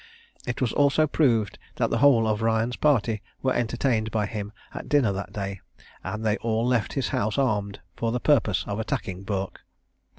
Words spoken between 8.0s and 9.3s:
the purpose of attacking